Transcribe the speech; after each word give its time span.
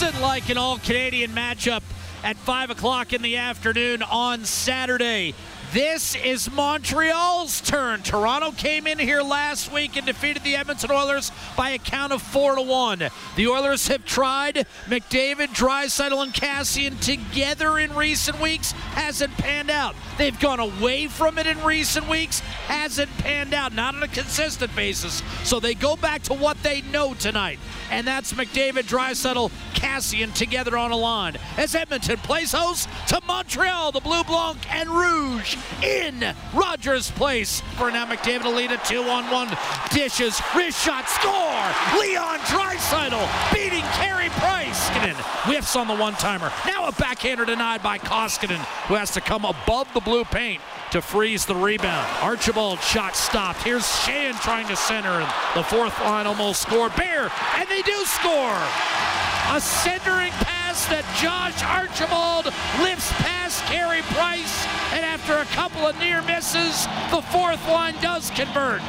doesn't 0.00 0.22
like 0.22 0.48
an 0.48 0.56
all 0.56 0.78
Canadian 0.78 1.32
matchup 1.32 1.82
at 2.24 2.36
5 2.38 2.70
o'clock 2.70 3.12
in 3.12 3.20
the 3.20 3.36
afternoon 3.36 4.02
on 4.02 4.46
Saturday? 4.46 5.34
This 5.72 6.14
is 6.16 6.50
Montreal's 6.50 7.62
turn. 7.62 8.02
Toronto 8.02 8.50
came 8.50 8.86
in 8.86 8.98
here 8.98 9.22
last 9.22 9.72
week 9.72 9.96
and 9.96 10.04
defeated 10.04 10.44
the 10.44 10.54
Edmonton 10.54 10.90
Oilers 10.90 11.32
by 11.56 11.70
a 11.70 11.78
count 11.78 12.12
of 12.12 12.20
four 12.20 12.56
to 12.56 12.60
one. 12.60 12.98
The 13.36 13.48
Oilers 13.48 13.88
have 13.88 14.04
tried 14.04 14.66
McDavid, 14.84 15.48
Draisaitl, 15.54 16.22
and 16.22 16.34
Kassian 16.34 17.00
together 17.00 17.78
in 17.78 17.94
recent 17.94 18.38
weeks. 18.38 18.72
Hasn't 18.72 19.32
panned 19.38 19.70
out. 19.70 19.94
They've 20.18 20.38
gone 20.38 20.60
away 20.60 21.06
from 21.06 21.38
it 21.38 21.46
in 21.46 21.64
recent 21.64 22.06
weeks. 22.06 22.40
Hasn't 22.40 23.10
panned 23.16 23.54
out. 23.54 23.72
Not 23.72 23.94
on 23.94 24.02
a 24.02 24.08
consistent 24.08 24.76
basis. 24.76 25.22
So 25.42 25.58
they 25.58 25.72
go 25.72 25.96
back 25.96 26.20
to 26.24 26.34
what 26.34 26.62
they 26.62 26.82
know 26.82 27.14
tonight, 27.14 27.58
and 27.90 28.06
that's 28.06 28.34
McDavid, 28.34 28.82
Draisaitl, 28.82 29.50
Kassian 29.72 30.34
together 30.34 30.76
on 30.76 30.92
a 30.92 30.96
line 30.96 31.38
as 31.56 31.74
Edmonton 31.74 32.18
plays 32.18 32.52
host 32.52 32.88
to 33.08 33.20
Montreal, 33.26 33.90
the 33.90 34.00
Blue 34.00 34.22
Blanc 34.22 34.58
and 34.70 34.88
Rouge 34.90 35.56
in 35.82 36.34
Rogers 36.54 37.10
Place. 37.12 37.60
For 37.76 37.90
now, 37.90 38.06
McDavid 38.06 38.44
will 38.44 38.54
lead 38.54 38.72
a 38.72 38.78
two-on-one. 38.78 39.56
Dishes, 39.92 40.40
wrist 40.54 40.82
shot, 40.84 41.08
score! 41.08 42.00
Leon 42.00 42.38
Draisaitl 42.40 43.52
beating 43.52 43.84
Carey 43.92 44.28
Price. 44.30 44.62
Koskinen 44.92 45.14
whiffs 45.44 45.76
on 45.76 45.86
the 45.86 45.94
one-timer. 45.94 46.50
Now 46.66 46.86
a 46.86 46.92
backhander 46.92 47.44
denied 47.44 47.82
by 47.82 47.98
Koskinen, 47.98 48.58
who 48.86 48.94
has 48.94 49.10
to 49.12 49.20
come 49.20 49.44
above 49.44 49.92
the 49.94 50.00
blue 50.00 50.24
paint 50.24 50.60
to 50.92 51.00
freeze 51.00 51.46
the 51.46 51.54
rebound. 51.54 52.06
Archibald 52.20 52.80
shot 52.80 53.16
stopped. 53.16 53.62
Here's 53.62 53.82
Sheahan 53.82 54.40
trying 54.40 54.66
to 54.68 54.76
center, 54.76 55.08
and 55.08 55.32
the 55.54 55.62
fourth 55.62 55.98
line 56.00 56.26
almost 56.26 56.62
scored. 56.62 56.94
Bear, 56.96 57.30
and 57.56 57.68
they 57.68 57.82
do 57.82 58.04
score! 58.04 58.58
A 59.50 59.60
centering 59.60 60.30
pass 60.32 60.86
that 60.86 61.04
Josh 61.20 61.62
Archibald 61.62 62.46
lifts 62.82 63.12
past 63.20 63.62
Carey 63.64 64.00
Price, 64.14 64.66
and 64.92 65.04
after 65.04 65.36
a 65.38 65.44
couple 65.46 65.86
of 65.86 65.98
near 65.98 66.22
misses, 66.22 66.86
the 67.10 67.20
fourth 67.30 67.62
line 67.68 67.94
does 68.00 68.30
convert. 68.30 68.80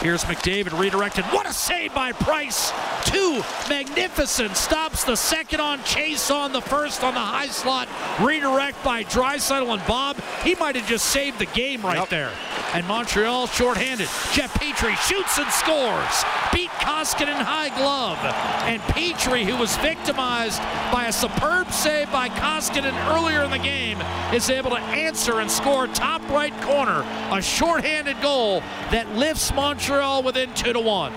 Here's 0.00 0.24
McDavid 0.24 0.78
redirected. 0.78 1.24
What 1.26 1.48
a 1.48 1.52
save 1.52 1.94
by 1.94 2.12
Price! 2.12 2.72
Two 3.04 3.42
magnificent 3.68 4.56
stops. 4.56 5.04
The 5.04 5.16
second 5.16 5.60
on 5.60 5.78
Chiasson 5.80 6.52
the 6.52 6.60
first 6.60 7.02
on 7.02 7.14
the 7.14 7.20
high 7.20 7.48
slot. 7.48 7.88
Redirect 8.20 8.82
by 8.84 9.04
Draisaitl 9.04 9.72
and 9.72 9.86
Bob. 9.86 10.16
He 10.44 10.54
might 10.54 10.76
have 10.76 10.86
just 10.86 11.06
saved 11.06 11.38
the 11.38 11.46
game 11.46 11.82
right 11.82 11.98
Yep. 11.98 12.08
there. 12.10 12.30
And 12.74 12.86
Montreal 12.86 13.48
shorthanded. 13.48 14.08
Jeff 14.32 14.54
Petry 14.54 14.96
shoots 15.06 15.38
and 15.38 15.50
scores. 15.50 16.24
Beat 16.54 16.70
Koskinen 16.70 17.34
high 17.34 17.68
glove. 17.76 18.18
And 18.64 18.80
Petry, 18.82 19.44
who 19.44 19.56
was 19.58 19.76
victimized 19.76 20.58
by 20.90 21.06
a 21.08 21.12
superb 21.12 21.70
save 21.70 22.10
by 22.10 22.30
Koskinen 22.30 22.94
earlier 23.14 23.44
in 23.44 23.50
the 23.50 23.58
game, 23.58 24.00
is 24.32 24.48
able 24.48 24.70
to 24.70 24.78
answer 24.78 25.40
and 25.40 25.50
score 25.50 25.86
top 25.88 26.26
right 26.30 26.58
corner. 26.62 27.04
A 27.30 27.42
shorthanded 27.42 28.18
goal 28.22 28.60
that 28.90 29.06
lifts 29.16 29.52
Montreal 29.52 30.22
within 30.22 30.52
two 30.54 30.72
to 30.72 30.80
one. 30.80 31.12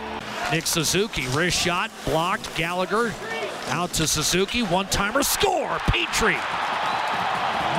Nick 0.52 0.68
Suzuki, 0.68 1.26
wrist 1.30 1.58
shot, 1.58 1.90
blocked. 2.04 2.54
Gallagher 2.58 3.14
out 3.70 3.94
to 3.94 4.08
Suzuki. 4.08 4.62
One 4.62 4.88
timer, 4.88 5.24
score. 5.24 5.78
Petry 5.88 6.36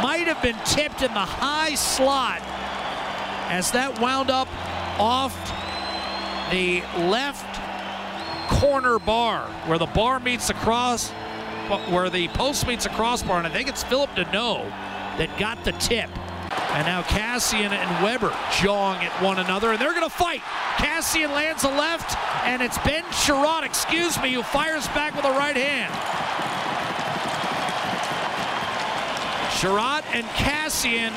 might 0.03 0.26
have 0.26 0.41
been 0.42 0.56
tipped 0.65 1.03
in 1.03 1.12
the 1.12 1.20
high 1.20 1.75
slot 1.75 2.42
as 3.49 3.71
that 3.73 4.01
wound 4.01 4.31
up 4.31 4.49
off 4.99 5.34
the 6.51 6.83
left 7.09 7.45
corner 8.49 8.99
bar 8.99 9.43
where 9.67 9.79
the 9.79 9.87
bar 9.87 10.21
meets 10.21 10.49
the 10.49 10.55
cross, 10.55 11.11
where 11.91 12.11
the 12.11 12.29
post 12.29 12.67
meets 12.67 12.84
the 12.84 12.91
crossbar, 12.91 13.39
and 13.39 13.47
I 13.47 13.51
think 13.51 13.69
it's 13.69 13.83
Phillip 13.83 14.11
Danault 14.11 14.69
that 15.19 15.37
got 15.39 15.62
the 15.65 15.73
tip. 15.73 16.11
And 16.73 16.87
now 16.87 17.03
Kassian 17.03 17.71
and 17.71 18.05
Weber 18.05 18.34
jawing 18.61 19.01
at 19.01 19.23
one 19.23 19.39
another, 19.39 19.73
and 19.73 19.81
they're 19.81 19.95
going 19.95 20.09
to 20.09 20.11
fight. 20.11 20.41
Kassian 20.77 21.31
lands 21.33 21.65
a 21.65 21.69
left, 21.69 22.17
and 22.45 22.63
it's 22.63 22.78
Ben 22.78 23.03
Chiarot, 23.05 23.65
excuse 23.65 24.21
me, 24.21 24.33
who 24.33 24.43
fires 24.43 24.87
back 24.89 25.15
with 25.15 25.25
a 25.25 25.31
right 25.31 25.57
hand. 25.57 25.93
Chiarot 29.59 30.05
and 30.15 30.27
Kassian 30.37 31.13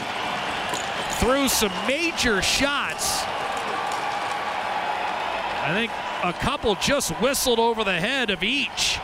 threw 1.19 1.47
some 1.47 1.71
major 1.87 2.41
shots. 2.41 3.23
I 5.61 5.71
think 5.73 5.91
a 6.23 6.33
couple 6.33 6.75
just 6.75 7.11
whistled 7.21 7.59
over 7.59 7.83
the 7.83 7.99
head 7.99 8.29
of 8.29 8.41
each. 8.41 8.97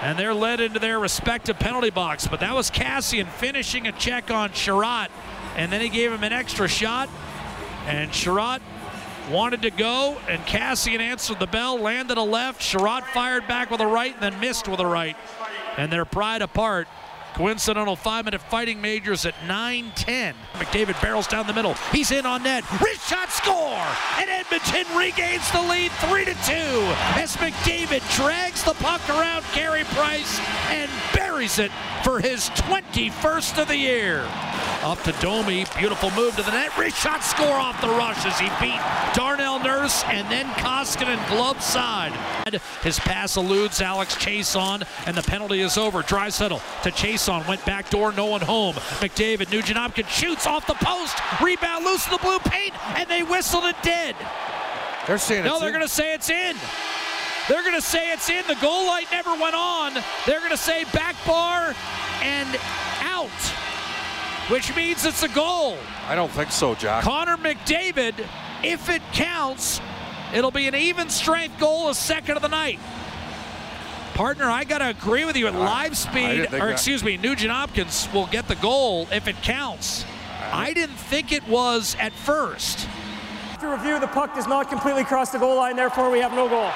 And 0.00 0.18
they're 0.18 0.34
led 0.34 0.60
into 0.60 0.78
their 0.78 0.98
respective 0.98 1.58
penalty 1.58 1.90
box. 1.90 2.26
But 2.26 2.40
that 2.40 2.54
was 2.54 2.70
Kassian 2.70 3.28
finishing 3.28 3.86
a 3.86 3.92
check 3.92 4.30
on 4.30 4.50
Chiarot. 4.50 5.10
And 5.56 5.72
then 5.72 5.80
he 5.80 5.88
gave 5.88 6.12
him 6.12 6.24
an 6.24 6.32
extra 6.32 6.66
shot. 6.66 7.08
And 7.86 8.10
Chiarot 8.10 8.60
wanted 9.30 9.62
to 9.62 9.70
go. 9.70 10.16
And 10.28 10.40
Kassian 10.42 10.98
answered 10.98 11.38
the 11.38 11.46
bell, 11.46 11.78
landed 11.78 12.18
a 12.18 12.22
left. 12.22 12.60
Chiarot 12.60 13.04
fired 13.08 13.46
back 13.46 13.70
with 13.70 13.80
a 13.80 13.86
right 13.86 14.12
and 14.12 14.22
then 14.22 14.40
missed 14.40 14.66
with 14.66 14.80
a 14.80 14.86
right. 14.86 15.16
And 15.76 15.92
they're 15.92 16.04
pried 16.04 16.42
apart. 16.42 16.88
Coincidental 17.34 17.96
five 17.96 18.26
minute 18.26 18.42
fighting 18.42 18.80
majors 18.80 19.24
at 19.24 19.34
9 19.46 19.92
10. 19.94 20.34
McDavid 20.54 21.00
barrels 21.00 21.26
down 21.26 21.46
the 21.46 21.52
middle. 21.52 21.74
He's 21.90 22.10
in 22.10 22.26
on 22.26 22.42
net. 22.42 22.64
Wrist 22.80 23.08
shot 23.08 23.30
score! 23.30 23.86
And 24.18 24.28
Edmonton 24.28 24.84
regains 24.96 25.50
the 25.50 25.62
lead 25.62 25.90
3 25.92 26.24
2 26.24 26.32
as 27.18 27.36
McDavid 27.36 28.02
drags 28.16 28.62
the 28.64 28.74
puck 28.74 29.00
around 29.08 29.42
Carey 29.52 29.84
Price 29.84 30.40
and 30.68 30.90
buries 31.14 31.58
it 31.58 31.70
for 32.04 32.20
his 32.20 32.50
21st 32.50 33.62
of 33.62 33.68
the 33.68 33.76
year. 33.76 34.26
Up 34.82 35.00
to 35.04 35.12
Domi. 35.20 35.64
Beautiful 35.78 36.10
move 36.10 36.34
to 36.36 36.42
the 36.42 36.50
net. 36.50 36.76
Wrist 36.76 36.96
shot 36.96 37.22
score 37.22 37.54
off 37.54 37.80
the 37.80 37.88
rush 37.88 38.26
as 38.26 38.38
he 38.38 38.48
beat 38.60 38.80
Darnell 39.14 39.60
Nurse 39.60 40.02
and 40.04 40.28
then 40.30 40.46
Koskinen 40.54 41.24
glove 41.28 41.62
side. 41.62 42.12
His 42.82 42.98
pass 42.98 43.36
eludes 43.36 43.80
Alex 43.80 44.16
Chiasson, 44.16 44.84
and 45.06 45.16
the 45.16 45.22
penalty 45.22 45.60
is 45.60 45.78
over. 45.78 46.02
Draisaitl 46.02 46.60
to 46.82 46.90
Went 47.28 47.64
back 47.64 47.88
door. 47.88 48.12
No 48.12 48.26
one 48.26 48.40
home. 48.40 48.74
McDavid. 48.74 49.50
Nugent 49.52 49.78
Hopkins 49.78 50.08
shoots 50.08 50.46
off 50.46 50.66
the 50.66 50.74
post. 50.74 51.16
Rebound 51.40 51.84
loose 51.84 52.04
to 52.04 52.10
the 52.10 52.18
blue 52.18 52.40
paint 52.40 52.74
and 52.98 53.08
they 53.08 53.22
whistled 53.22 53.64
it 53.64 53.76
dead. 53.82 54.16
They're 55.06 55.18
saying 55.18 55.44
No, 55.44 55.60
they're 55.60 55.70
going 55.70 55.82
to 55.82 55.88
say 55.88 56.14
it's 56.14 56.30
in. 56.30 56.56
They're 57.48 57.62
going 57.62 57.74
to 57.74 57.80
say 57.80 58.12
it's 58.12 58.28
in. 58.28 58.44
The 58.48 58.56
goal 58.56 58.86
light 58.86 59.06
never 59.12 59.30
went 59.30 59.54
on. 59.54 59.94
They're 60.26 60.40
going 60.40 60.50
to 60.50 60.56
say 60.56 60.84
back 60.92 61.14
bar 61.24 61.74
and 62.22 62.58
out, 63.00 63.30
which 64.48 64.74
means 64.74 65.04
it's 65.04 65.22
a 65.22 65.28
goal. 65.28 65.76
I 66.08 66.14
don't 66.14 66.30
think 66.30 66.50
so, 66.50 66.74
Jack. 66.74 67.04
Connor 67.04 67.36
McDavid, 67.36 68.14
if 68.64 68.88
it 68.88 69.02
counts, 69.12 69.80
it'll 70.34 70.50
be 70.50 70.66
an 70.66 70.74
even 70.74 71.08
strength 71.08 71.58
goal, 71.60 71.88
a 71.88 71.94
second 71.94 72.36
of 72.36 72.42
the 72.42 72.48
night. 72.48 72.78
Partner, 74.14 74.44
I 74.50 74.64
got 74.64 74.78
to 74.78 74.88
agree 74.88 75.24
with 75.24 75.36
you 75.36 75.46
at 75.46 75.54
live 75.54 75.96
speed, 75.96 76.28
didn't 76.28 76.54
or 76.54 76.66
that- 76.66 76.72
excuse 76.72 77.02
me, 77.02 77.16
Nugent 77.16 77.50
Hopkins 77.50 78.08
will 78.12 78.26
get 78.26 78.46
the 78.46 78.56
goal 78.56 79.08
if 79.10 79.26
it 79.26 79.40
counts. 79.42 80.04
I 80.52 80.72
didn't 80.74 80.96
think 80.96 81.32
it 81.32 81.46
was 81.48 81.96
at 81.98 82.12
first. 82.12 82.86
After 83.52 83.70
review, 83.70 83.98
the 84.00 84.08
puck 84.08 84.34
does 84.34 84.46
not 84.46 84.68
completely 84.68 85.04
cross 85.04 85.30
the 85.30 85.38
goal 85.38 85.56
line, 85.56 85.76
therefore 85.76 86.10
we 86.10 86.20
have 86.20 86.32
no 86.32 86.48
goal. 86.48 86.70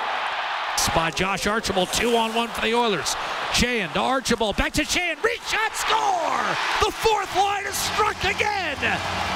by 0.94 1.10
Josh 1.10 1.46
Archibald, 1.46 1.88
two 1.92 2.16
on 2.16 2.32
one 2.32 2.48
for 2.48 2.60
the 2.60 2.72
Oilers. 2.72 3.16
Sheahan 3.52 3.92
to 3.94 3.98
Archibald, 3.98 4.56
back 4.56 4.72
to 4.74 4.82
Sheahan, 4.82 5.20
reach 5.22 5.42
shot, 5.42 5.74
score! 5.74 6.86
The 6.86 6.92
fourth 6.92 7.34
line 7.36 7.66
is 7.66 7.74
struck 7.74 8.22
again. 8.22 8.76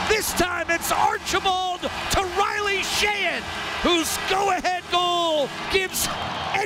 This 0.09 0.33
time 0.35 0.67
it's 0.71 0.93
Archibald 0.93 1.81
to 1.81 2.21
Riley 2.39 2.79
Sheahan, 2.79 3.41
whose 3.83 4.17
go-ahead 4.31 4.85
goal 4.93 5.21
goal 5.41 5.49
gives 5.73 6.07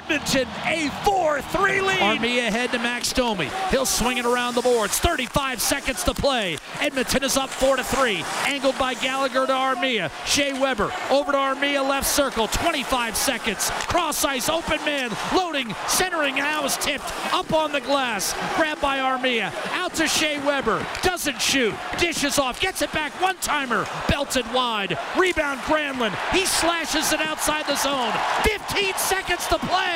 Edmonton 0.05 0.47
a 0.67 0.89
4-3 1.03 1.83
lead. 1.83 1.99
Armia 1.99 2.49
ahead 2.49 2.71
to 2.73 2.79
Max 2.79 3.11
Domi. 3.13 3.49
He'll 3.71 3.87
swing 3.87 4.19
it 4.19 4.27
around 4.27 4.55
the 4.55 4.61
boards. 4.61 4.99
35 4.99 5.63
seconds 5.63 6.05
to 6.05 6.13
play. 6.13 6.59
Edmonton 6.79 7.25
is 7.25 7.39
up 7.39 7.49
4-3. 7.49 8.23
Angled 8.47 8.77
by 8.79 8.93
Gallagher 8.93 9.47
to 9.47 9.53
Armia. 9.53 10.11
Shea 10.27 10.53
Weber 10.53 10.93
over 11.11 11.33
to 11.33 11.39
Armia 11.39 11.89
left 11.89 12.07
circle. 12.07 12.49
25 12.49 13.17
seconds. 13.17 13.71
Cross 13.71 14.25
ice, 14.27 14.51
open 14.51 14.85
man, 14.85 15.11
loading, 15.35 15.75
centering, 15.89 16.37
now 16.37 16.65
is 16.65 16.77
tipped 16.77 17.11
up 17.33 17.53
on 17.55 17.73
the 17.73 17.81
glass. 17.81 18.35
Grabbed 18.57 18.83
by 18.83 18.99
Armia. 18.99 19.53
Out 19.73 19.95
to 19.95 20.07
Shea 20.07 20.39
Weber. 20.41 20.87
Doesn't 21.03 21.41
shoot. 21.41 21.75
Dishes 21.99 22.39
off. 22.39 22.61
Gets 22.61 22.83
it 22.83 22.93
back. 22.93 23.13
One 23.23 23.37
timer. 23.39 23.87
Belted 24.09 24.45
wide. 24.53 24.99
Rebound 25.17 25.61
Granlund. 25.61 26.15
He 26.33 26.45
slashes 26.45 27.13
it 27.13 27.21
outside 27.21 27.67
the 27.67 27.77
zone. 27.77 28.13
15 28.43 28.95
seconds 28.97 29.47
to 29.47 29.59
play. 29.59 29.94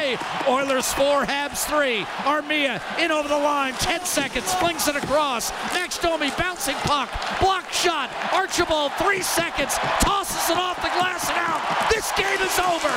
Oilers 0.48 0.92
4, 0.94 1.24
Habs 1.24 1.64
3. 1.66 2.04
Armia 2.22 2.80
in 2.98 3.10
over 3.10 3.28
the 3.28 3.36
line. 3.36 3.74
10 3.74 4.04
seconds. 4.04 4.54
Flings 4.54 4.86
it 4.86 4.96
across. 4.96 5.50
Max 5.74 5.98
Domi 5.98 6.30
bouncing 6.38 6.76
puck. 6.86 7.10
Block 7.40 7.70
shot. 7.72 8.10
Archibald, 8.32 8.92
3 8.94 9.22
seconds. 9.22 9.74
Tosses 10.00 10.50
it 10.50 10.56
off 10.56 10.76
the 10.76 10.92
glass 10.96 11.28
and 11.28 11.38
out. 11.38 11.60
This 11.90 12.12
game 12.12 12.40
is 12.40 12.58
over. 12.58 12.94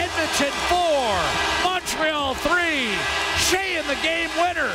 Edmonton 0.00 0.54
4. 0.72 0.80
Montreal 1.64 2.34
3. 2.34 2.50
Sheahan 3.46 3.86
the 3.86 4.00
game 4.02 4.30
winner. 4.40 4.72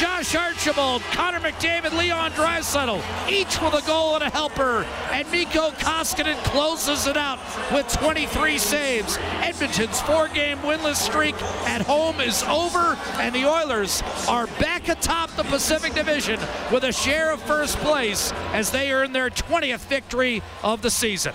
Josh 0.00 0.34
Archibald, 0.34 1.02
Connor 1.12 1.40
McDavid, 1.40 1.92
Leon 1.92 2.30
Draisaitl, 2.30 3.02
each 3.30 3.60
with 3.60 3.74
a 3.74 3.86
goal 3.86 4.14
and 4.14 4.24
a 4.24 4.30
helper. 4.30 4.86
And 5.12 5.30
Mikko 5.30 5.72
Koskinen 5.72 6.42
closes 6.42 7.06
it 7.06 7.18
out 7.18 7.38
with 7.70 7.86
23 7.98 8.56
saves. 8.56 9.18
Edmonton's 9.42 10.00
four-game 10.00 10.56
winless 10.60 10.96
streak 10.96 11.34
at 11.66 11.82
home 11.82 12.18
is 12.22 12.42
over, 12.44 12.96
and 13.18 13.34
the 13.34 13.44
Oilers 13.44 14.02
are 14.26 14.46
back 14.58 14.88
atop 14.88 15.36
the 15.36 15.44
Pacific 15.44 15.92
Division 15.92 16.40
with 16.72 16.84
a 16.84 16.92
share 16.92 17.30
of 17.30 17.42
first 17.42 17.76
place 17.80 18.32
as 18.54 18.70
they 18.70 18.92
earn 18.92 19.12
their 19.12 19.28
20th 19.28 19.80
victory 19.80 20.42
of 20.62 20.80
the 20.80 20.90
season. 20.90 21.34